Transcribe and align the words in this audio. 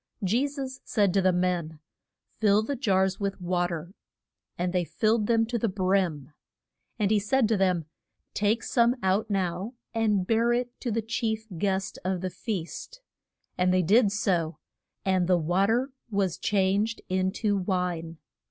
Je 0.23 0.47
sus 0.47 0.79
said 0.83 1.13
to 1.13 1.21
the 1.21 1.31
men, 1.31 1.79
Fill 2.39 2.63
the 2.63 2.75
jars 2.75 3.19
with 3.19 3.39
wa 3.39 3.67
ter. 3.67 3.93
And 4.57 4.73
they 4.73 4.83
filled 4.83 5.27
them 5.27 5.45
to 5.45 5.59
the 5.59 5.69
brim. 5.69 6.33
And 6.97 7.11
he 7.11 7.19
said 7.19 7.47
to 7.49 7.55
them, 7.55 7.85
Take 8.33 8.63
some 8.63 8.95
out 9.03 9.29
now 9.29 9.75
and 9.93 10.25
bear 10.25 10.53
it 10.53 10.71
to 10.79 10.89
the 10.89 11.03
chief 11.03 11.45
guest 11.55 11.99
of 12.03 12.21
the 12.21 12.31
feast. 12.31 12.99
And 13.59 13.71
they 13.71 13.83
did 13.83 14.11
so; 14.11 14.57
and 15.05 15.27
the 15.27 15.37
wa 15.37 15.67
ter 15.67 15.91
was 16.09 16.39
changed 16.39 17.03
in 17.07 17.31
to 17.33 17.55
wine. 17.55 18.17